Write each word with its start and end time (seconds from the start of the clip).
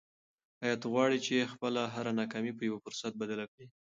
آیا 0.63 0.75
ته 0.81 0.87
غواړې 0.93 1.17
چې 1.25 1.49
خپله 1.53 1.81
هره 1.95 2.11
ناکامي 2.19 2.51
په 2.55 2.63
یو 2.69 2.81
فرصت 2.85 3.13
بدله 3.21 3.45
کړې؟ 3.51 3.65